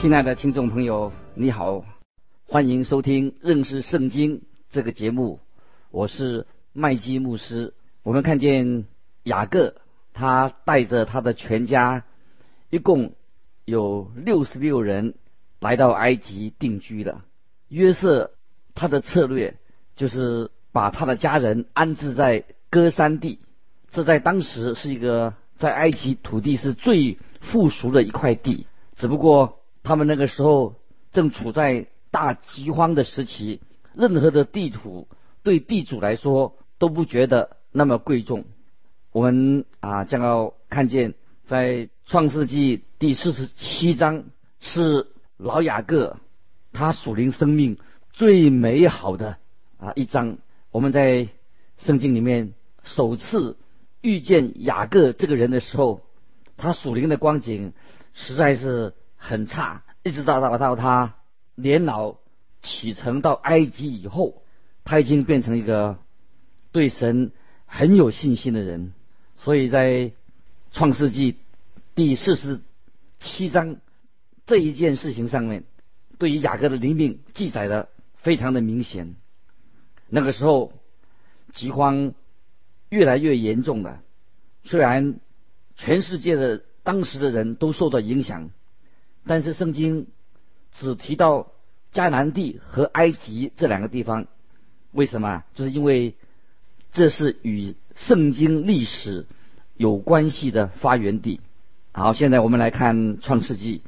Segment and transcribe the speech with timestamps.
[0.00, 1.84] 亲爱的听众朋友，你好，
[2.46, 5.40] 欢迎收听认识圣经这个节目，
[5.90, 7.74] 我是麦基牧师。
[8.02, 8.86] 我们看见
[9.24, 9.74] 雅各，
[10.14, 12.04] 他带着他的全家，
[12.70, 13.12] 一共
[13.66, 15.14] 有六十六人
[15.60, 17.22] 来到埃及定居了。
[17.68, 18.32] 约瑟
[18.74, 19.58] 他的策略
[19.96, 23.38] 就是把他的家人安置在歌山地，
[23.90, 28.66] 这在当时是一个在埃及土地是最富庶的一块地，
[28.96, 29.58] 只不过。
[29.82, 30.74] 他们那个时候
[31.10, 33.62] 正处在大饥荒的时期，
[33.94, 35.08] 任何的地土
[35.42, 38.44] 对地主来说都不觉得那么贵重。
[39.10, 41.14] 我们啊将要看见，
[41.46, 44.24] 在创世纪第四十七章
[44.60, 45.06] 是
[45.38, 46.18] 老雅各
[46.74, 47.78] 他属灵生命
[48.12, 49.38] 最美好的
[49.78, 50.36] 啊一章。
[50.70, 51.28] 我们在
[51.78, 53.56] 圣经里面首次
[54.00, 56.00] 遇见雅各这个人的时候，
[56.56, 57.72] 他属灵的光景
[58.14, 58.94] 实在是。
[59.22, 61.16] 很差，一直到到到他
[61.54, 62.16] 年老
[62.62, 64.42] 启程到埃及以后，
[64.82, 65.98] 他已经变成一个
[66.72, 67.30] 对神
[67.66, 68.94] 很有信心的人。
[69.36, 70.12] 所以在
[70.72, 71.36] 创世纪
[71.94, 72.62] 第四十
[73.18, 73.76] 七章
[74.46, 75.64] 这一件事情上面，
[76.18, 79.16] 对于雅各的灵命记载的非常的明显。
[80.08, 80.72] 那个时候
[81.52, 82.14] 饥荒
[82.90, 84.02] 越来越严重了，
[84.62, 85.16] 虽然
[85.76, 88.50] 全世界的当时的人都受到影响。
[89.26, 90.06] 但是圣经
[90.72, 91.52] 只提到
[91.92, 94.26] 迦南地和埃及这两个地方，
[94.92, 95.44] 为什么？
[95.54, 96.14] 就是因为
[96.90, 99.26] 这是与圣经历史
[99.76, 101.40] 有关系的发源地。
[101.92, 103.82] 好，现在我们来看创世纪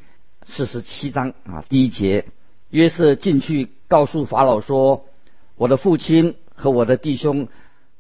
[0.47, 2.27] 四十七章啊，第一节，
[2.69, 5.07] 约瑟进去告诉法老说
[5.57, 7.49] ：“我的父亲和我的弟兄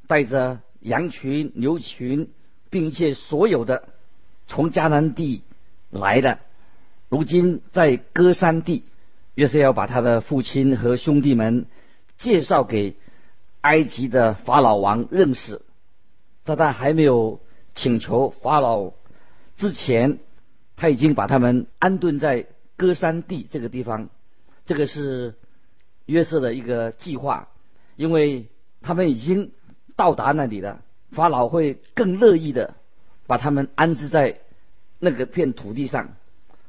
[0.06, 2.30] 带着羊群、牛群，
[2.70, 3.88] 并且所有的
[4.46, 5.42] 从迦南地
[5.90, 6.38] 来的。”
[7.08, 8.84] 如今在歌山地，
[9.34, 11.66] 约瑟要把他的父亲和兄弟们
[12.16, 12.96] 介绍给
[13.60, 15.60] 埃及的法老王认识。
[16.44, 17.40] 在他还没有
[17.74, 18.92] 请求法老
[19.56, 20.20] 之前，
[20.74, 22.46] 他已经把他们安顿在
[22.78, 24.08] 歌山地这个地方。
[24.64, 25.34] 这个是
[26.06, 27.48] 约瑟的一个计划，
[27.96, 28.46] 因为
[28.80, 29.52] 他们已经
[30.02, 30.80] 到达那里了，
[31.12, 32.74] 法老会更乐意的
[33.28, 34.40] 把他们安置在
[34.98, 36.08] 那个片土地上。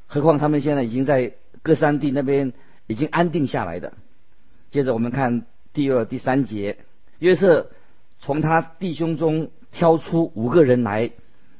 [0.05, 1.33] 何况他们现在已经在
[1.63, 2.53] 各山地那边
[2.85, 3.93] 已经安定下来的。
[4.69, 6.77] 接着我们看第二、第三节，
[7.17, 7.71] 约瑟
[8.19, 11.09] 从他弟兄中挑出五个人来，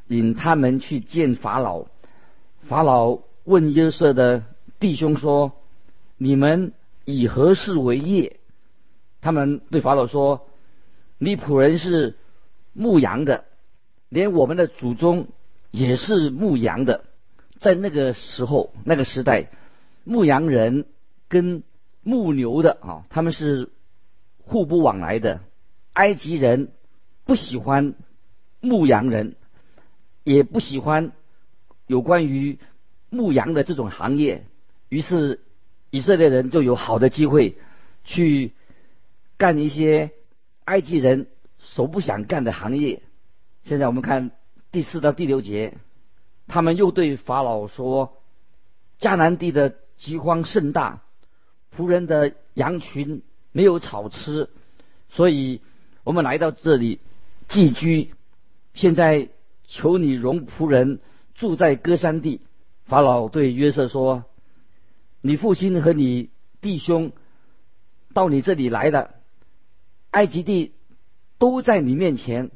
[0.10, 1.88] 引他们去见法老。
[2.62, 4.44] 法老问约瑟的
[4.80, 5.54] 弟兄说
[6.18, 6.72] ：“你们
[7.06, 8.38] 以何事为业？”
[9.22, 10.46] 他们对法老说
[11.24, 12.18] ：“你仆人是
[12.74, 13.46] 牧羊的，
[14.10, 15.30] 连我们的祖宗
[15.72, 17.06] 也是牧羊的。”
[17.58, 19.48] 在那个时候，那个时代，
[20.04, 20.86] 牧羊人
[21.30, 21.64] 跟
[22.02, 23.72] 牧牛的啊，他们是
[24.40, 25.40] 互不往来的。
[25.94, 26.74] 埃及人
[27.24, 27.94] 不喜欢
[28.60, 29.36] 牧羊人，
[30.26, 31.14] 也不喜欢
[31.88, 32.60] 有关于
[33.10, 34.44] 牧羊的这种行业。
[34.90, 35.40] 于是
[35.90, 37.58] 以色列人就有好的机会
[38.04, 38.52] 去
[39.38, 40.12] 干一些
[40.66, 41.28] 埃及人
[41.60, 43.02] 所不想干的行业。
[43.64, 44.32] 现在我们看
[44.72, 45.78] 第四到第六节。
[46.46, 48.18] 他们又对法老说
[49.00, 51.02] ：“迦南地的饥荒甚大，
[51.76, 53.24] 仆人的羊群
[53.54, 54.50] 没有草吃，
[55.10, 55.62] 所以
[56.04, 57.00] 我们来到这里
[57.48, 58.14] 寄居。
[58.74, 59.30] 现在
[59.66, 61.00] 求你容仆人
[61.34, 62.42] 住在歌山地。”
[62.86, 64.26] 法老对约瑟说
[65.22, 66.30] ：“你父亲和你
[66.60, 67.14] 弟兄
[68.14, 69.16] 到你这里来了，
[70.14, 70.74] 埃及地
[71.38, 72.50] 都在你面前，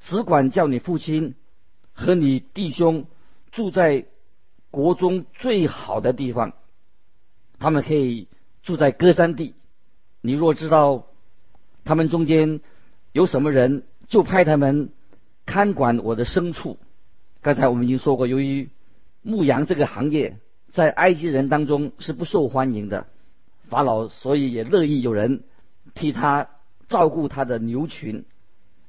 [0.00, 1.34] 只管叫你父亲。”
[1.94, 3.04] 和你弟兄
[3.50, 4.06] 住在
[4.70, 6.54] 国中最好的地方，
[7.58, 8.28] 他们可以
[8.62, 9.54] 住在歌山地。
[10.22, 11.04] 你若知道
[11.84, 12.62] 他们中间
[13.12, 14.88] 有什么人，就派他们
[15.44, 16.78] 看管我的牲畜。
[17.42, 18.70] 刚才我们已经说过，由于
[19.20, 20.38] 牧羊这个行业
[20.70, 23.06] 在埃及人当中是不受欢迎的，
[23.68, 25.44] 法老所以也乐意有人
[25.94, 26.48] 替他
[26.92, 28.24] 照顾他的牛群。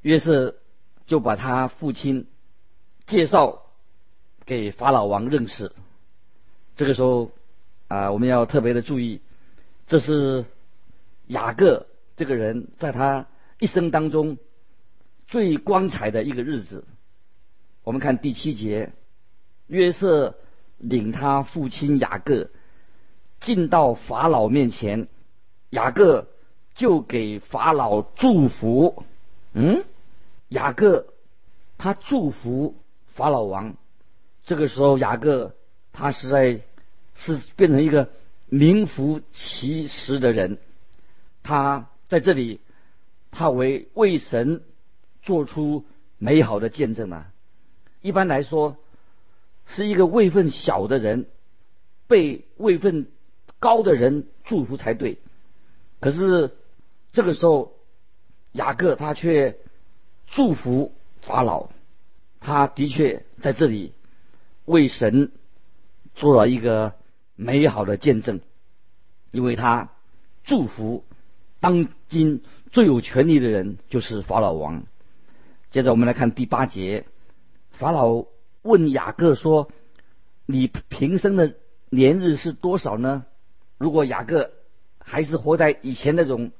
[0.01, 0.55] 约瑟
[1.07, 2.27] 就把他父亲。
[3.05, 3.63] 介绍
[4.45, 5.73] 给法老王认识。
[6.77, 7.31] 这个时候
[7.89, 9.19] 啊，我们要特别的注意，
[9.87, 10.45] 这是
[11.27, 11.85] 雅各
[12.15, 13.27] 这个人在他
[13.59, 14.37] 一生当中
[15.27, 16.85] 最光彩的一个日子。
[17.83, 18.93] 我们看第七节，
[19.67, 20.35] 约瑟
[20.77, 22.49] 领他父亲雅各
[23.41, 25.09] 进到法老面前，
[25.71, 26.29] 雅各
[26.75, 29.03] 就给法老祝福。
[29.53, 29.83] 嗯，
[30.49, 31.07] 雅各
[31.77, 32.75] 他祝福
[33.07, 33.75] 法老王。
[34.45, 35.55] 这个时候，雅各
[35.91, 36.61] 他实在
[37.15, 38.09] 是变成一个
[38.47, 40.57] 名副其实的人。
[41.43, 42.59] 他在这里，
[43.31, 44.61] 他为为神
[45.21, 45.85] 做出
[46.17, 47.31] 美好的见证啊。
[48.01, 48.77] 一般来说，
[49.65, 51.27] 是一个位分小的人
[52.07, 53.07] 被位分
[53.59, 55.19] 高的人祝福才对。
[56.01, 56.51] 可是
[57.13, 57.73] 这个时候，
[58.53, 59.59] 雅各他却
[60.25, 61.69] 祝福法老，
[62.39, 63.93] 他的确在这里
[64.65, 65.31] 为神
[66.15, 66.95] 做了一个
[67.35, 68.41] 美好的见证，
[69.29, 69.91] 因为他
[70.43, 71.05] 祝福
[71.59, 74.83] 当今最有权力的人就是法老王。
[75.69, 77.05] 接着我们来看第八节，
[77.69, 78.25] 法老
[78.63, 79.71] 问雅各说
[80.47, 81.53] ：“你平生的
[81.91, 83.25] 年日是多少呢？”
[83.77, 84.51] 如果雅各
[84.97, 86.51] 还是活在以前那种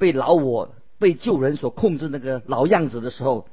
[0.00, 0.70] 被老我。
[0.98, 3.46] 被旧人所控制那个老样子的时候，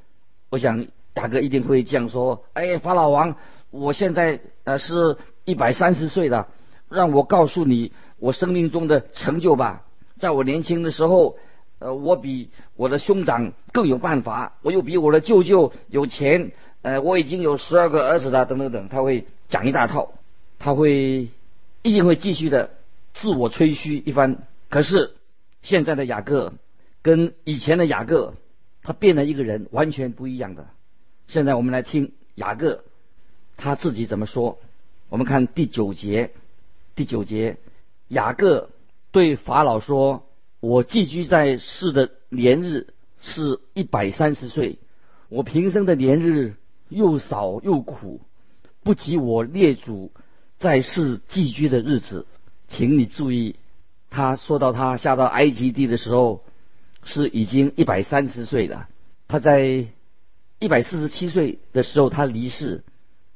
[0.50, 3.36] 我想大哥一定会这样说：“哎，法老王，
[3.70, 5.16] 我现在呃是
[5.46, 6.48] 一百三十岁了，
[6.90, 9.86] 让我告诉你我生命中的成就吧。
[10.18, 11.38] 在我年轻的时候，
[11.78, 16.52] 呃，我比我的兄长更有办法，我又比我的舅舅有钱，
[16.82, 20.12] 呃，我已经有十二个儿子了，等等等。”他会讲一大套，
[20.58, 21.28] 他会
[21.80, 22.68] 一定会继续的
[23.14, 24.36] 自我吹嘘一番。
[24.68, 25.14] 可是
[25.68, 26.54] 现在的雅各。
[27.02, 28.34] 跟以前的雅各，
[28.82, 30.66] 他变了一个人，完全不一样的。
[31.26, 32.84] 现在我们来听雅各
[33.56, 34.58] 他自己怎么说。
[35.08, 36.32] 我们看第九节，
[36.96, 37.58] 第九节，
[38.08, 38.70] 雅各
[39.12, 40.26] 对法老说
[40.60, 42.88] ：“我寄居在世的年日
[43.20, 44.78] 是一百三十岁，
[45.28, 46.56] 我平生的年日
[46.88, 48.20] 又少又苦，
[48.82, 50.10] 不及我列祖
[50.58, 52.26] 在世寄居的日子。”
[52.68, 53.56] 请你注意，
[54.10, 56.42] 他说到他下到埃及地的时候。
[57.04, 58.88] 是已经一百三十岁了，
[59.28, 59.86] 他在
[60.58, 62.82] 一百四十七岁的时候他离世，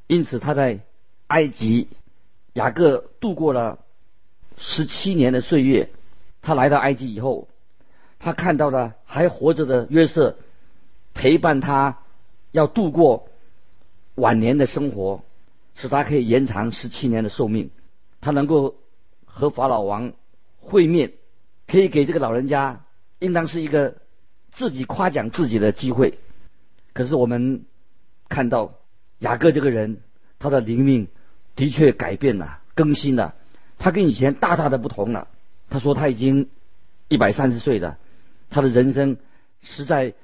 [0.09, 0.81] 因此他在
[1.29, 1.89] 埃及
[2.53, 3.79] 雅各度过了
[4.59, 5.89] 十七年的岁月。
[6.43, 7.49] 他来到埃及以后，
[8.19, 10.37] 他看到了还活着的约瑟
[11.15, 12.01] 陪伴他，
[12.51, 13.29] 要度过
[14.17, 15.23] 晚年的生活，
[15.77, 17.71] 使他可以延长十七年的寿命。
[18.21, 18.75] 他能够
[19.25, 20.13] 和法老王
[20.62, 21.12] 会面，
[21.67, 22.81] 可以给这个老人家。
[23.19, 23.99] 应当是一个
[24.50, 26.19] 自己夸奖自己的机会，
[26.93, 27.67] 可是我们
[28.29, 28.75] 看到
[29.20, 30.00] 雅各这个人，
[30.41, 31.06] 他的灵命
[31.55, 33.37] 的确改变了、更新了，
[33.79, 35.29] 他跟以前大大的不同了。
[35.70, 36.49] 他说他已经
[37.06, 37.97] 一百三十岁了，
[38.50, 39.17] 他的人生
[39.61, 40.14] 实在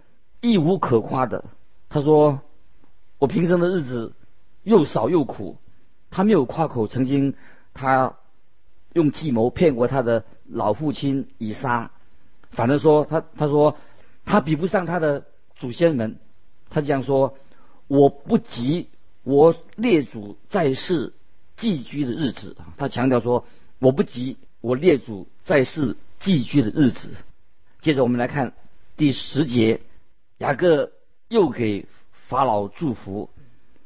[0.41, 1.45] 一无可夸的。
[1.89, 2.41] 他说
[3.19, 4.13] 我平生的日子
[4.65, 5.57] 又少又苦，
[6.11, 7.35] 他没有夸口，曾经
[7.75, 8.17] 他
[8.93, 11.91] 用计谋骗过他的老父亲以撒。
[12.51, 13.77] 反正说他，他说
[14.25, 15.27] 他比不上他的
[15.57, 16.19] 祖先们，
[16.71, 17.37] 他这样说：
[17.87, 18.89] 我不及
[19.23, 21.13] 我列祖在世
[21.57, 22.57] 寄居的日子。
[22.77, 23.45] 他强调说：
[23.79, 27.11] 我不及我列祖在世寄居的日子。
[27.81, 28.55] 接着我们来看
[28.97, 29.81] 第十节，
[30.39, 30.91] 雅各
[31.29, 31.87] 又给
[32.29, 33.31] 法老祝福，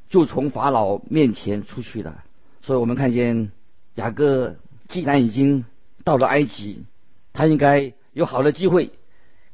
[0.09, 2.23] 就从法老面前出去了。
[2.63, 3.51] 所以我们看见
[3.97, 4.57] 雅各
[4.93, 5.65] 既然已经
[6.05, 6.85] 到了埃及，
[7.33, 7.95] 他应该。
[8.15, 8.91] 有好的机会，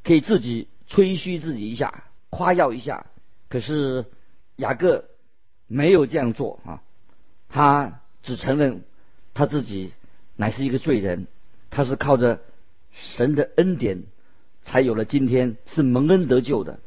[0.03, 3.05] 可以自己吹嘘自己一下，夸耀一下。
[3.47, 4.03] 可是
[4.57, 5.05] 雅各
[5.65, 6.83] 没有这样做啊，
[7.47, 8.83] 他只承认
[9.33, 9.93] 他自己
[10.35, 11.27] 乃是一个罪人，
[11.69, 12.41] 他是靠着
[12.91, 14.03] 神的恩典
[14.61, 16.81] 才有了今天，是蒙恩得救的。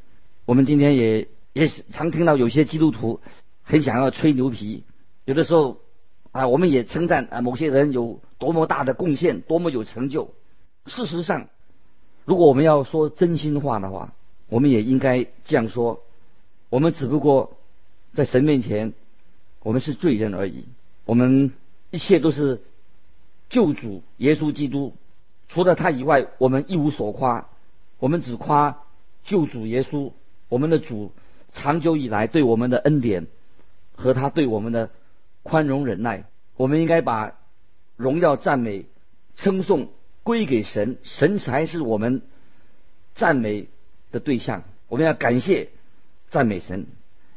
[0.44, 3.22] 我们今天也也常听到有些基督徒
[3.62, 4.84] 很想要吹牛皮，
[5.24, 5.80] 有的时候
[6.32, 10.34] 啊，我们也称赞啊某些人有多么大的贡献，多么有成就。
[10.86, 11.46] 事实上，
[12.24, 14.14] 如果我们要说真心话的话，
[14.48, 16.02] 我们也应该这样说：
[16.68, 17.56] 我们只不过
[18.14, 18.94] 在神面前，
[19.62, 20.66] 我们是罪人而已。
[21.04, 21.52] 我们
[21.92, 22.60] 一切都是
[23.48, 24.94] 救主耶稣基督，
[25.46, 27.46] 除了他以外，我们一无所夸。
[28.00, 28.82] 我们只夸
[29.22, 30.10] 救主耶稣，
[30.48, 31.12] 我们的主
[31.52, 33.28] 长久以来对我们的恩典
[33.94, 34.90] 和他对我们的
[35.44, 36.24] 宽容忍耐。
[36.56, 37.34] 我们应该把
[37.96, 38.86] 荣耀赞美
[39.36, 39.90] 称颂。
[40.24, 42.22] 归给神，神才是我们
[43.16, 43.66] 赞美
[44.12, 44.62] 的对象。
[44.86, 45.70] 我们要感谢
[46.30, 46.86] 赞美神，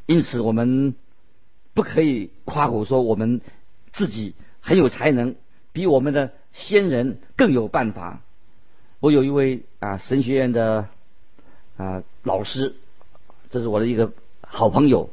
[0.05, 0.93] 因此我们
[1.73, 3.41] 不可以夸口说我们
[3.91, 5.33] 自己很有才能，
[5.71, 8.21] 比我们的先人更有办法。
[8.99, 10.87] 我有一位啊神学院的
[11.77, 12.75] 啊老师，
[13.49, 15.09] 这是我的一个好朋友，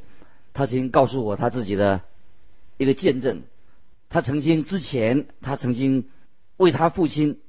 [0.52, 2.02] 他曾经告诉我他自己的
[2.76, 3.40] 一个见证。
[4.12, 6.10] 他曾经之前，他曾经
[6.58, 7.40] 为他父亲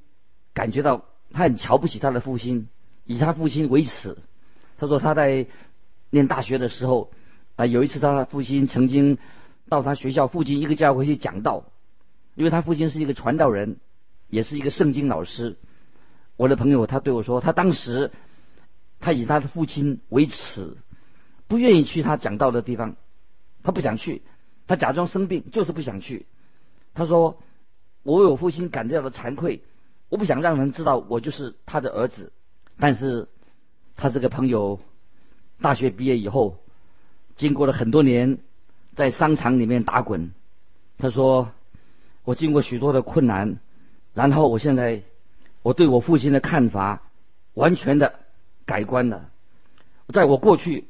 [0.54, 1.04] 感觉到
[1.34, 2.70] 他很瞧不起他的父亲，
[3.04, 4.18] 以他父亲为耻。
[4.78, 5.46] 他说他在
[6.10, 7.12] 念大学的时候
[7.58, 9.18] 啊，有一次他父亲曾经
[9.68, 11.66] 到他学校附近一个教会去讲道，
[12.36, 13.76] 因为他父亲是一个传道人，
[14.30, 15.58] 也是一个圣经老师。
[16.38, 18.10] 我的朋友他对我说，他当时
[19.02, 20.78] 他以他的父亲为耻，
[21.50, 22.96] 不愿意去他讲道的地方，
[23.64, 24.22] 他不想去，
[24.66, 26.26] 他假装生病，就是不想去。
[26.96, 27.42] 他说
[28.04, 29.64] ：“我为我父亲感到的惭愧，
[30.10, 32.32] 我不想让人知道我就是他的儿子。
[32.78, 33.28] 但是，
[33.96, 34.80] 他这个朋友
[35.60, 36.58] 大学毕业以后，
[37.36, 38.38] 经过了很多年
[38.96, 40.32] 在商场里面打滚。
[41.00, 41.52] 他说：
[42.24, 43.58] 我经过许多的困难，
[44.14, 45.02] 然后我现在
[45.64, 47.02] 我对我父亲的看法
[47.56, 48.20] 完全的
[48.66, 49.32] 改观了。
[50.10, 50.88] 在我过去，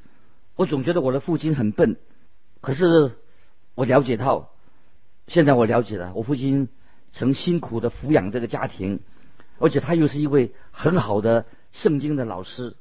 [0.55, 1.95] 我总觉得我的父亲很笨，
[2.59, 3.15] 可是
[3.75, 4.49] 我了解到。”
[5.27, 6.67] 现在我了解了，我父亲
[7.11, 8.99] 曾辛苦的抚养这个家庭，
[9.57, 12.75] 而且他又是一位很好的圣经的老师。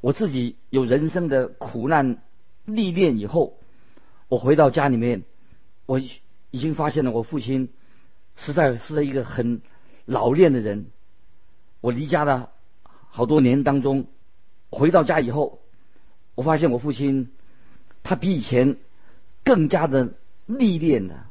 [0.00, 2.22] 我自己有人生的苦难
[2.64, 3.58] 历练以后，
[4.28, 5.24] 我回到家里面，
[5.86, 7.70] 我已经发现了我父亲
[8.36, 9.60] 实在是一个很
[10.04, 10.86] 老练的人。
[11.80, 12.50] 我离家的
[13.08, 14.06] 好多年当中，
[14.70, 15.60] 回到家以后，
[16.34, 17.30] 我发现我父亲
[18.02, 18.76] 他比以前
[19.42, 20.14] 更加的
[20.46, 21.30] 历练了。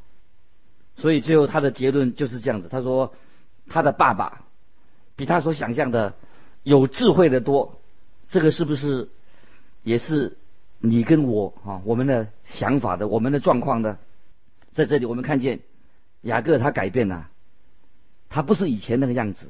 [0.95, 3.13] 所以最后他的结论就是这样子，他说
[3.67, 4.43] 他的爸爸
[5.15, 6.13] 比他所想象的
[6.63, 7.79] 有智慧的多。
[8.29, 9.09] 这个是不是
[9.83, 10.38] 也是
[10.79, 13.97] 你跟我啊我们的想法的我们的状况呢？
[14.71, 15.59] 在这里我们看见
[16.21, 17.29] 雅各他改变了，
[18.29, 19.47] 他不是以前那个样子。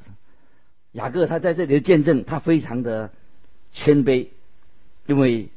[0.92, 3.10] 雅各他在这里的见证，他非常的
[3.72, 4.28] 谦卑，
[5.06, 5.48] 因为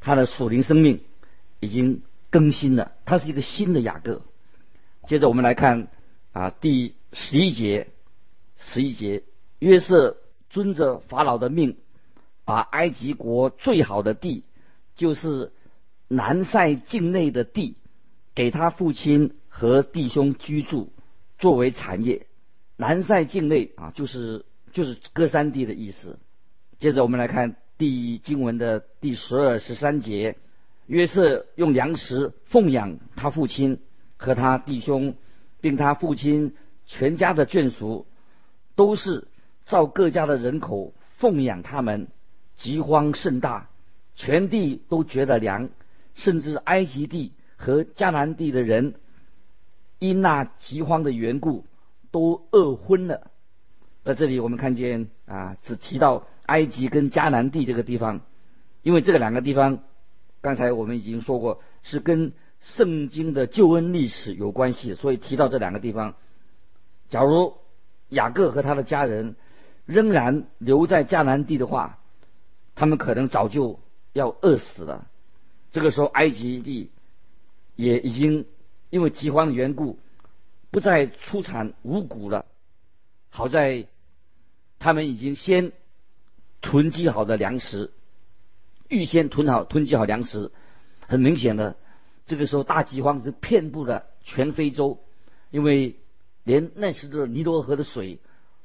[0.00, 1.00] 他的属灵生命
[1.58, 4.22] 已经更新了，他是一个新的雅各。
[5.08, 5.88] 接着我们来看
[6.32, 7.88] 啊，第十一节，
[8.58, 9.22] 十一节，
[9.58, 10.18] 约瑟
[10.50, 11.78] 遵着法老的命，
[12.44, 14.44] 把埃及国最好的地，
[14.96, 15.50] 就是
[16.08, 17.76] 南塞境内的地，
[18.34, 20.92] 给他父亲和弟兄居住，
[21.38, 22.26] 作为产业。
[22.76, 26.18] 南塞境内啊，就是就是歌山地的意思。
[26.78, 30.36] 接着我们来看第经文的第十二、十三节，
[30.86, 33.80] 约瑟用粮食奉养他父亲。
[34.18, 35.14] 和他弟兄，
[35.60, 36.54] 并他父亲
[36.86, 38.06] 全家的眷属，
[38.74, 39.28] 都是
[39.64, 42.08] 照各家的人口奉养他们。
[42.56, 43.68] 饥荒甚大，
[44.16, 45.70] 全地都觉得凉，
[46.16, 48.94] 甚至埃及地和迦南地的人，
[50.00, 51.64] 因那饥荒的缘故，
[52.10, 53.30] 都饿昏了。
[54.02, 58.22] 在这里，我们看见啊，只提到埃及跟迦南地这个地方，
[58.82, 59.78] 因为这个两个地方，
[60.40, 62.32] 刚才我们已经说过，是跟。
[62.60, 66.14] 圣经的救恩历史有关系，所以提到这两个地方。
[67.08, 67.54] 假如
[68.08, 69.36] 雅各和他的家人
[69.86, 71.98] 仍然留在迦南地的话，
[72.74, 73.80] 他们可能早就
[74.12, 75.06] 要饿死了。
[75.72, 76.90] 这个时候，埃及地
[77.76, 78.46] 也已经
[78.90, 79.98] 因为饥荒的缘故，
[80.70, 82.44] 不再出产五谷了。
[83.30, 83.86] 好在
[84.78, 85.72] 他们已经先
[86.60, 87.92] 囤积好的粮食，
[88.88, 90.50] 预先囤好囤积好粮食，
[91.06, 91.76] 很明显的。
[92.28, 95.02] 这个时候，大饥荒是遍布了全非洲，
[95.50, 95.96] 因为
[96.44, 98.20] 连那时的尼罗河的水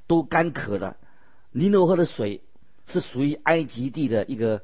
[0.06, 0.98] 都干渴了。
[1.52, 2.42] 尼罗河的水
[2.88, 4.64] 是属于埃及地的一个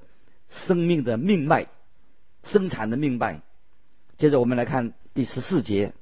[0.49, 1.67] 生命的命脉，
[2.43, 3.41] 生产的命脉。
[4.17, 5.93] 接着我们来看第十四节，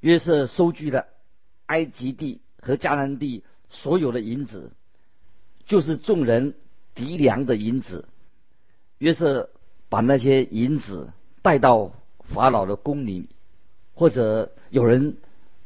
[0.00, 1.06] 约瑟收据了
[1.64, 4.72] 埃及地和迦南地所有的银子，
[5.64, 6.54] 就是众人
[6.94, 8.06] 敌粮的银子。
[8.98, 9.48] 约瑟
[9.88, 11.10] 把那些银子
[11.40, 11.94] 带到。
[12.28, 13.28] 法老的宫里，
[13.94, 15.16] 或者有人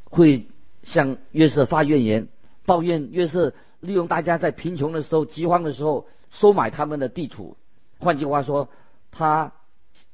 [0.05, 0.47] 会
[0.83, 2.29] 向约瑟发怨言，
[2.67, 7.57] 抱怨约瑟利用大家在贫穷的时候、饥荒的时候收买他们的地土。
[7.99, 8.69] 换句话说，
[9.11, 9.53] 他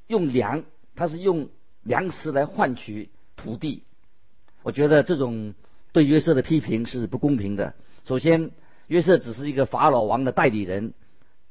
[0.06, 1.48] 用粮，他是用
[1.82, 3.82] 粮食来换取土地。
[4.62, 5.54] 我觉得这种
[5.92, 7.74] 对约瑟的批评是不公平的。
[8.04, 8.50] 首先，
[8.86, 10.94] 约瑟只是一个法老王的代理人，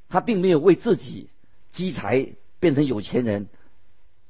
[0.10, 1.30] 他并没有为自己
[1.72, 3.48] 积财变成有钱人。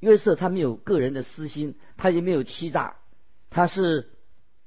[0.04, 2.98] 约瑟他没有个人的私心，他也没有欺诈，
[3.50, 4.10] 他是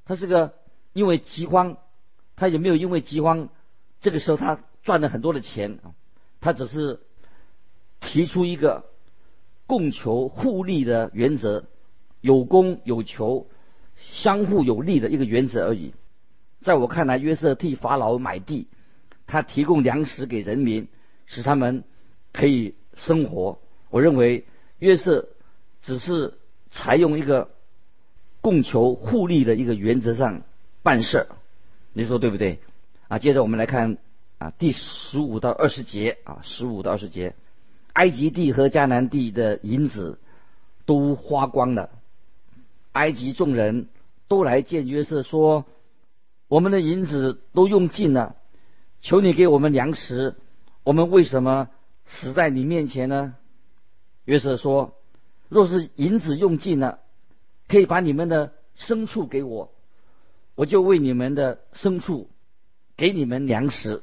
[0.06, 0.54] 他是个
[0.94, 1.76] 因为饥荒，
[2.36, 3.50] 他也没有因为饥荒，
[4.00, 5.92] 这个时候他赚了很多的钱啊，
[6.40, 7.00] 他只是
[8.00, 8.86] 提出一个
[9.66, 11.66] 供求互利的原则，
[12.22, 13.46] 有供有求，
[13.96, 15.92] 相互有利的一个原则而已。
[16.62, 18.68] 在我看来，约瑟替法老买地，
[19.26, 20.88] 他提供粮食给人民，
[21.26, 21.84] 使他们
[22.32, 23.58] 可以生活。
[23.90, 24.46] 我认为
[24.78, 25.28] 约瑟
[25.82, 26.34] 只是
[26.70, 27.50] 采用一个
[28.40, 30.42] 供求互利的一个原则上
[30.82, 31.26] 办事儿，
[31.92, 32.60] 你说对不对？
[33.08, 33.98] 啊，接着我们来看
[34.38, 37.34] 啊第十五到二十节啊十五到二十节，
[37.92, 40.18] 埃及地和迦南地的银子
[40.84, 41.90] 都花光了，
[42.92, 43.88] 埃及众人
[44.28, 45.64] 都来见约瑟说。
[46.48, 48.36] 我们的银子都用尽了，
[49.02, 50.36] 求你给我们粮食。
[50.84, 51.68] 我们为什么
[52.04, 53.34] 死在你面前呢？
[54.26, 54.94] 约瑟说
[55.48, 56.98] ：“若是银子用尽了，
[57.68, 59.72] 可以把你们的牲畜给我，
[60.54, 62.28] 我就为你们的牲畜
[62.96, 64.02] 给你们粮食。”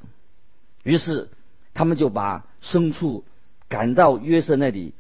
[0.84, 1.30] 于是
[1.74, 3.26] 他们就把牲畜
[3.70, 4.94] 赶到约瑟那里，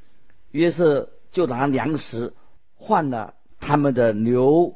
[0.52, 2.34] 约瑟就拿粮食
[2.76, 4.76] 换了他们的牛、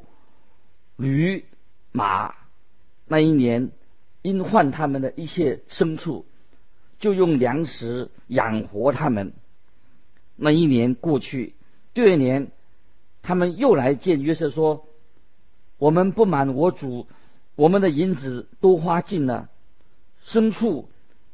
[0.96, 1.44] 驴、
[1.92, 2.34] 马。
[3.06, 3.70] 那一年，
[4.22, 6.26] 因换他们的一切牲畜，
[6.98, 9.32] 就用粮食养活他们。
[10.40, 11.54] 那一年过去，
[11.92, 12.52] 第二年，
[13.22, 14.86] 他们又来见约瑟说
[15.76, 17.08] ：“我们不满我主，
[17.56, 19.50] 我们的银子都花尽了，
[20.24, 20.88] 牲畜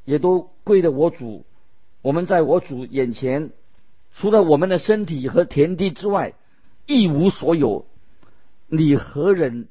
[0.05, 1.45] 也都归了我主。
[2.01, 3.51] 我们在我主眼前，
[4.15, 6.33] 除了我们的身体和田地之外，
[6.87, 7.87] 一无所有。
[8.67, 9.69] 你何忍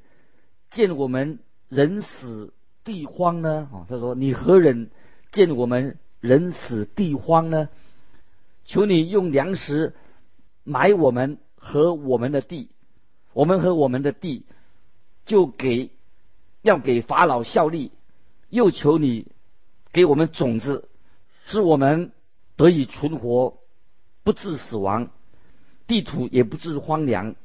[0.69, 3.67] 见我们？”人死地荒呢？
[3.73, 4.91] 啊，他说：“你何人
[5.31, 7.67] 见我们人死地荒呢？
[8.65, 9.95] 求你用粮食
[10.63, 12.69] 买我们和我们的地，
[13.33, 14.45] 我们和我们的地
[15.25, 15.91] 就给
[16.61, 17.91] 要给法老效力。
[18.49, 19.27] 又求你
[19.91, 20.87] 给我们种子，
[21.45, 22.11] 使我们
[22.55, 23.57] 得以存活，
[24.23, 25.09] 不致死亡，
[25.87, 27.35] 地土也不致荒凉。”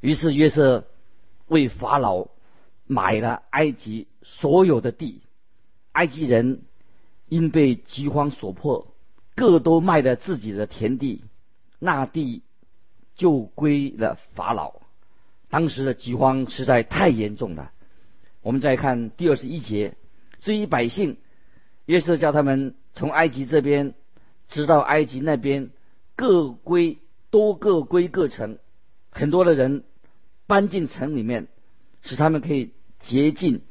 [0.00, 0.84] 于是约瑟
[1.46, 2.28] 为法老。
[2.84, 5.22] 买了埃及所有的地，
[5.92, 6.62] 埃及人
[7.28, 8.91] 因被饥荒所迫，
[9.34, 11.24] 各都卖了自己的田地，
[11.78, 12.42] 那地
[13.14, 14.80] 就归了法老。
[15.48, 17.72] 当时的饥荒实在太严重了。
[18.42, 19.94] 我们再看第二十一节，
[20.40, 21.16] 至于百姓，
[21.86, 23.94] 约瑟叫他们从埃及这边
[24.48, 25.70] 直到埃及那边，
[26.16, 26.98] 各归
[27.30, 28.58] 都各归各城，
[29.10, 29.84] 很多的人
[30.46, 31.48] 搬进城里面。
[32.04, 33.62] 使他们可以洁净、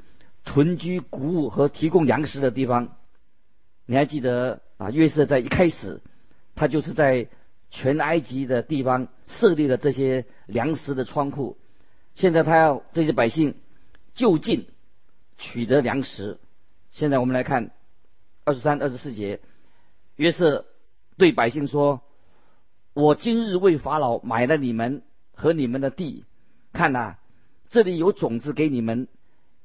[0.46, 2.96] 囤居谷物和提供粮食的地方。
[3.86, 4.90] 你还记得啊？
[4.90, 6.02] 约瑟在一开始，
[6.56, 7.28] 他就是在
[7.70, 11.56] 全埃及的地方设立了这些粮食的仓库。
[12.16, 13.54] 现在他要这些百姓
[14.16, 14.66] 就近
[15.38, 16.40] 取得粮食。
[16.92, 17.70] 现在我们来看
[18.44, 19.40] 二十三、二十四节，
[20.16, 20.66] 约瑟
[21.16, 22.02] 对百姓说
[22.94, 26.26] ：“我今日为法老买了你们和你们的地，
[26.74, 27.18] 看呐。”
[27.70, 29.08] 这里有种子给你们，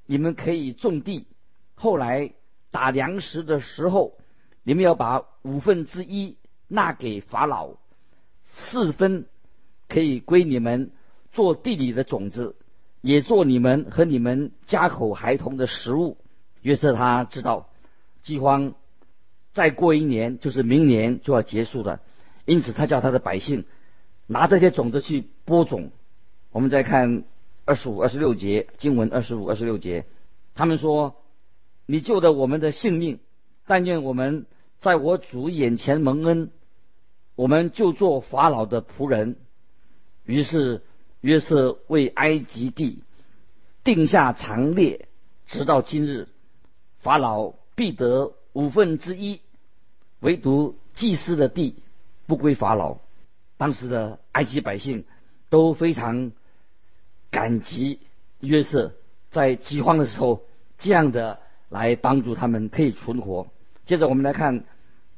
[0.04, 1.26] 你们可以种地。
[1.74, 2.34] 后来
[2.70, 4.16] 打粮食的时候，
[4.66, 7.74] 你们要把五分之一纳给法老，
[8.52, 9.26] 四分
[9.86, 10.90] 可以归你们
[11.30, 12.56] 做地里的种子，
[13.00, 16.16] 也做你们和你们家口孩童的食物。
[16.62, 17.68] 约瑟他知道
[18.22, 18.74] 饥荒
[19.52, 22.00] 再过一年就是明年就要结束了，
[22.44, 23.66] 因此他叫他的百姓
[24.26, 25.92] 拿这些种子去播种。
[26.50, 27.22] 我们再看。
[27.68, 30.04] 二十五、二十六节经文，二十五、二十六节，
[30.54, 31.16] 他们说
[31.84, 33.18] ：“你救了我们的性命，
[33.66, 34.46] 但愿我们
[34.86, 36.50] 在我主眼前蒙恩，
[37.34, 39.34] 我们就做法老的仆人。”
[40.24, 40.84] 于是
[41.22, 43.02] 约瑟为埃及地
[43.82, 45.08] 定下长列，
[45.48, 46.28] 直到今日，
[47.00, 49.40] 法老必得五分之一，
[50.20, 51.82] 唯独祭司的地
[52.28, 52.98] 不归法老。
[53.56, 55.04] 当时的埃及百姓
[55.50, 56.30] 都非常。
[57.28, 57.98] 感激
[58.40, 58.92] 约瑟
[59.30, 60.44] 在饥荒的时候
[60.78, 63.48] 这样的来帮助他们可以存活。
[63.84, 64.64] 接着我们来看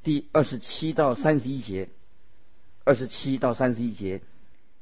[0.02, 1.88] 第二十七到三十一节，
[2.84, 4.22] 二十七到三十一节，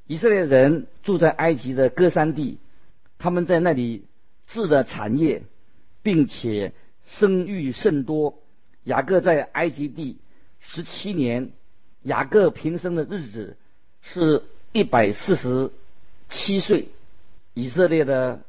[0.06, 2.58] 以色列人住在埃及的歌山地，
[3.18, 4.04] 他们在那里
[4.46, 5.42] 治了产业，
[6.02, 6.72] 并且
[7.06, 8.38] 生育甚多。
[8.84, 10.18] 雅各在埃及地
[10.60, 11.50] 十七年，
[12.02, 13.56] 雅各平生的日子
[14.00, 15.72] 是一百四十
[16.28, 16.88] 七岁。
[17.54, 18.42] 以色列的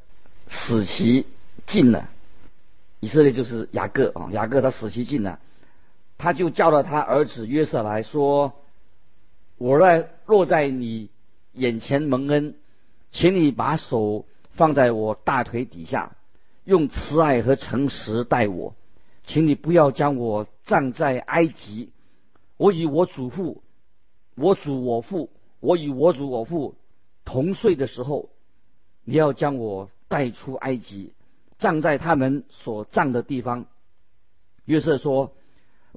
[0.49, 1.25] 死期
[1.65, 2.10] 近了，
[2.99, 5.39] 以色列就是雅各啊，雅各他死期近了，
[6.17, 8.53] 他就叫了他儿子约瑟来说
[9.58, 11.10] ：“我若落在你
[11.53, 12.56] 眼前蒙恩，
[13.12, 16.15] 请你把手放在我大腿底下，
[16.63, 18.75] 用慈爱和诚实待我，
[19.25, 21.91] 请你不要将我葬在埃及，
[22.58, 23.62] 我与我祖父
[24.36, 26.75] 我祖我父，我与我祖我父
[27.25, 28.30] 同睡的时候，
[29.03, 31.13] 你要将我带出埃及，
[31.58, 33.65] 葬在他们所葬的地方。
[34.65, 35.34] 约瑟说：“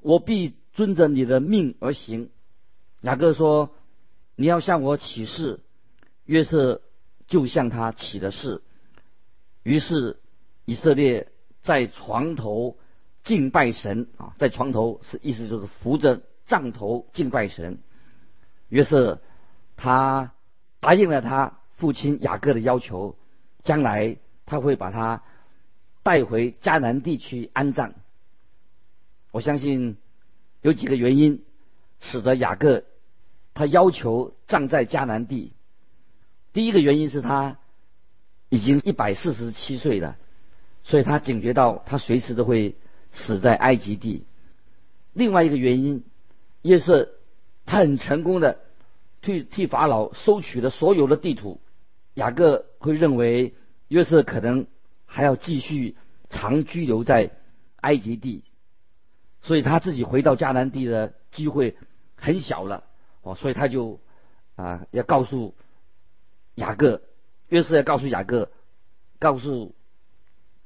[0.02, 2.30] 我必遵着你的命而行。”
[3.02, 3.74] 雅各说
[4.36, 5.60] ：“你要向我起誓。”
[6.26, 6.82] 约瑟
[7.26, 8.62] 就向他起了誓。
[9.62, 10.18] 于是
[10.64, 12.78] 以色列在床头
[13.22, 17.80] 敬拜神啊，在床头是意思就是扶着帐头敬拜神。
[18.68, 19.20] 约瑟
[19.76, 20.32] 他
[20.78, 23.16] 答应了他父亲雅各的要求，
[23.64, 25.22] 将来他会把他
[26.02, 27.94] 带回迦南地区安葬。
[29.30, 29.96] 我相信
[30.62, 31.42] 有几个原因
[32.00, 32.84] 使得雅各
[33.54, 35.52] 他要求葬在迦南地。
[36.52, 37.58] 第一个原因是他
[38.48, 40.16] 已经一百四十七岁了，
[40.82, 42.74] 所以他警觉到他随时都会
[43.12, 44.24] 死在埃及地。
[45.12, 46.04] 另外一个原因，
[46.62, 47.10] 约瑟
[47.66, 48.58] 他很成功的
[49.22, 51.60] 替替法老收取了所有的地图。
[52.14, 53.54] 雅各会认为
[53.86, 54.66] 约瑟可能
[55.06, 55.96] 还要继续
[56.28, 57.30] 长居留在
[57.76, 58.42] 埃及地，
[59.42, 61.76] 所以他自己回到迦南地的机会
[62.16, 62.84] 很小了
[63.22, 64.00] 哦，所以他就
[64.56, 65.54] 啊要告诉。
[66.56, 67.00] 雅各，
[67.48, 68.50] 约瑟要告诉雅各，
[69.18, 69.74] 告诉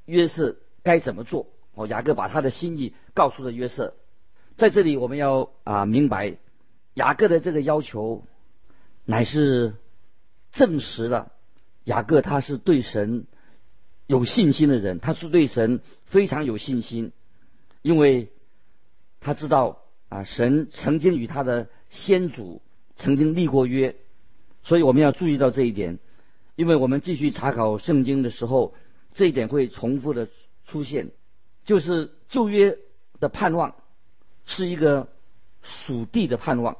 [0.07, 1.47] 约瑟该怎么做。
[1.75, 3.95] 哦，雅各把他的心意告诉了约瑟。
[4.57, 6.39] 在这里，我们要啊明白，
[6.95, 8.25] 雅各的这个要求，
[9.05, 9.75] 乃是
[10.51, 11.31] 证实了
[11.85, 13.27] 雅各他是对神
[14.09, 17.13] 有信心的人，他是对神非常有信心，
[17.83, 18.33] 因为
[19.25, 22.63] 他知道啊神曾经与他的先祖
[22.95, 23.97] 曾经立过约。
[24.63, 25.99] 所以我们要注意到这一点，
[26.57, 28.75] 因为我们继续查考圣经的时候，
[29.13, 30.29] 这一点会重复的
[30.65, 31.11] 出现，
[31.65, 32.79] 就是旧约
[33.21, 33.75] 的盼望
[34.47, 35.09] 是一个
[35.63, 36.79] 属地的盼望，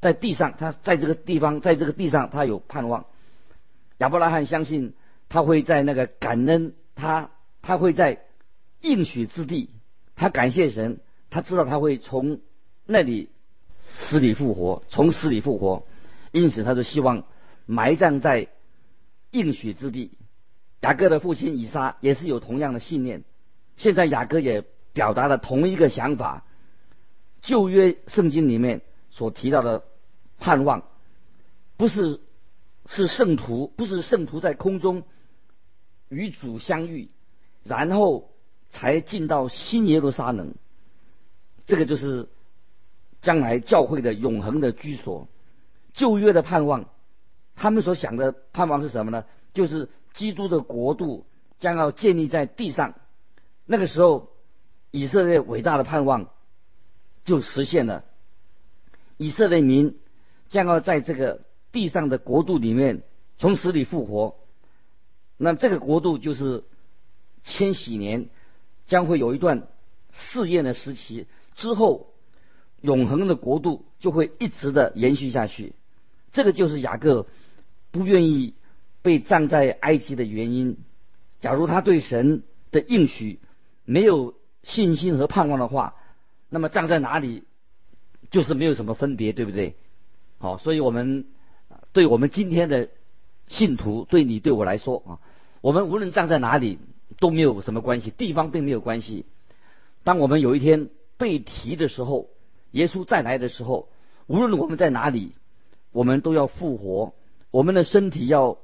[0.00, 3.06] 在地上，他在这个地方，在这个地上，他有盼望。
[3.98, 4.94] 亚伯拉罕相信
[5.28, 7.30] 他会在那个感恩，他
[7.62, 8.24] 他会在
[8.80, 9.70] 应许之地，
[10.16, 11.00] 他感谢神，
[11.32, 12.40] 他知道他会从
[12.84, 13.30] 那里
[13.86, 15.86] 死里复活，从死里复活。
[16.30, 17.24] 因此，他就希望
[17.64, 18.48] 埋葬在
[19.30, 20.12] 应许之地。
[20.82, 23.24] 雅各的父亲以撒也是有同样的信念。
[23.78, 26.44] 现在雅各也表达了同一个想法。
[27.40, 29.84] 旧约圣经里面所提到的
[30.38, 30.84] 盼望，
[31.78, 32.20] 不是
[32.86, 35.02] 是圣徒，不是圣徒在空中
[36.10, 37.08] 与主相遇，
[37.64, 38.30] 然后
[38.68, 40.54] 才进到新耶路撒冷。
[41.66, 42.28] 这个就是
[43.20, 45.28] 将来教会的永恒的居所。
[45.92, 46.88] 旧约的盼望，
[47.54, 49.24] 他们所想的盼望是什么呢？
[49.54, 51.26] 就是基督的国度
[51.58, 52.94] 将要建立在地上。
[53.66, 54.30] 那个时候，
[54.90, 56.30] 以色列伟大的盼望
[57.24, 58.04] 就实现了。
[59.18, 59.98] 以色列民
[60.48, 63.02] 将要在这个地上的国度里面
[63.38, 64.36] 从死里复活。
[65.36, 66.64] 那这个国度就是
[67.44, 68.28] 千禧年，
[68.86, 69.68] 将会有一段
[70.12, 72.14] 试验的时期之后，
[72.80, 75.74] 永恒的国度就会一直的延续下去。
[76.32, 77.26] 这个就是雅各
[77.90, 78.54] 不愿意
[79.02, 80.78] 被葬在埃及的原因。
[81.40, 83.40] 假如他对神的应许
[83.84, 85.94] 没有信心和盼望的话，
[86.48, 87.44] 那么葬在哪里
[88.30, 89.74] 就是没有什么分别，对不对？
[90.38, 91.26] 好，所以我们
[91.92, 92.88] 对我们今天的
[93.48, 95.10] 信徒，对你对我来说啊，
[95.60, 96.78] 我们无论葬在哪里
[97.18, 99.26] 都没有什么关系，地方并没有关系。
[100.04, 100.88] 当我们有一天
[101.22, 102.28] 被提的时候，
[102.72, 103.88] 耶稣再来的时候，
[104.26, 105.32] 无论我们在哪里。
[105.94, 107.12] 我们都要复活，
[107.50, 108.56] 我们的身体要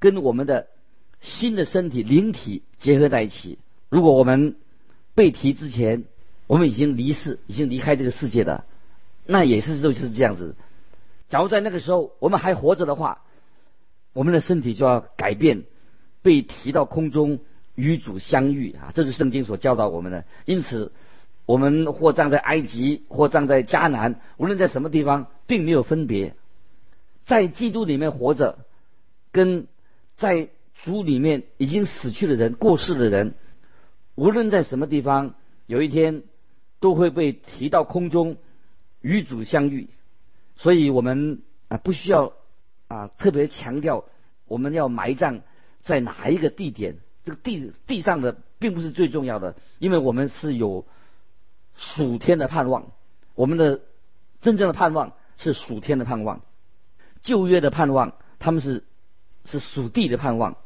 [0.00, 0.66] 跟我们的
[1.20, 3.60] 新的身体灵体结合在一起。
[3.90, 4.56] 如果我们
[5.14, 6.02] 被提之前，
[6.48, 8.64] 我们已经离世，已经离开这个世界的，
[9.24, 10.56] 那也是就是这样子。
[11.28, 13.22] 假如在那个时候我们还活着的话，
[14.12, 15.62] 我们的身体就要改变，
[16.22, 17.38] 被提到空中
[17.76, 18.90] 与主相遇啊！
[18.96, 20.24] 这是圣经所教导我们的。
[20.44, 20.90] 因此，
[21.46, 26.34] 我们或葬在埃及，或葬在迦南，无论在什么地方，并没有分别。
[27.24, 28.58] 在基督里面活着，
[29.32, 29.66] 跟
[30.16, 30.48] 在
[30.82, 33.34] 主里面已经死去的人、过世的人，
[34.14, 35.34] 无论在什么地方，
[35.66, 36.22] 有一天
[36.80, 38.36] 都会被提到空中
[39.00, 39.88] 与主相遇。
[40.56, 42.32] 所以我们啊，不需要
[42.88, 44.04] 啊特别强调
[44.46, 45.40] 我们要埋葬
[45.82, 46.96] 在哪一个地点。
[47.24, 50.86] 这个地地上的并不是最重要的，因为我们是有
[51.76, 52.92] 属天的盼望。
[53.34, 53.80] 我们的
[54.40, 56.42] 真正的盼望是属天的盼望。
[57.22, 58.84] 旧约的盼望，他们是
[59.44, 60.56] 是属地的盼望。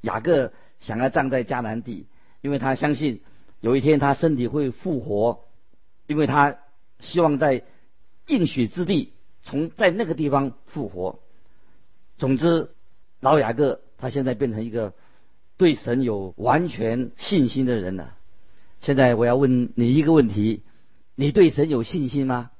[0.00, 2.06] 雅各想要葬在迦南地，
[2.40, 3.22] 因为他相信
[3.60, 5.44] 有一天他身体会复活，
[6.06, 6.58] 因为他
[7.00, 7.64] 希望在
[8.26, 11.20] 应许之地从在那个地方复活。
[12.16, 12.70] 总之，
[13.20, 14.94] 老雅各他现在变成一个
[15.56, 18.14] 对神有完全信心的人了。
[18.84, 20.60] 现在我要问你一个问题：
[21.14, 22.50] 你对神有信心吗？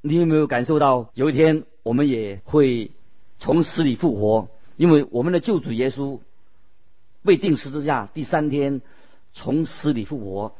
[0.00, 2.90] 你有没有感受到有一天我们也会
[3.38, 4.48] 从死里复活？
[4.76, 6.18] 因为我们的救主耶稣
[7.22, 8.80] 被钉十字架，第三天
[9.32, 10.56] 从死里复活，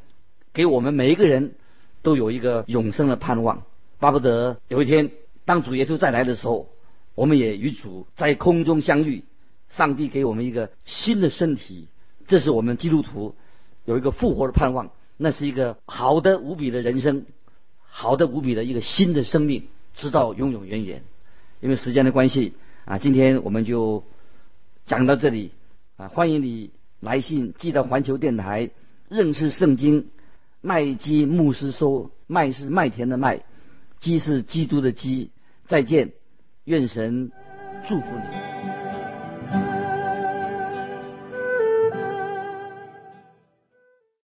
[0.53, 1.55] 给我们每一个人
[2.03, 3.63] 都有一个永生的盼望。
[3.99, 5.11] 巴不得有一天，
[5.43, 6.69] 当主耶稣再来的时候。
[7.13, 9.25] 我们也与主在空中相遇，
[9.67, 11.89] 上帝给我们一个新的身体，
[12.25, 13.35] 这是我们基督徒
[13.83, 14.91] 有一个复活的盼望，
[15.23, 17.27] 那是一个好的无比的人生，
[17.83, 21.03] 好的无比的一个新的生命，直到永永远远。
[21.59, 22.55] 因为时间的关系
[22.85, 24.03] 啊，今天我们就
[24.87, 25.51] 讲到这里
[25.95, 28.71] 啊，欢迎你来信寄到环球电台
[29.09, 30.07] 认识圣经
[30.59, 33.43] 麦基牧师收，麦是麦田的麦，
[33.99, 35.29] 基是基督的基，
[35.67, 36.13] 再见。
[36.63, 37.31] 愿神
[37.87, 38.70] 祝福你。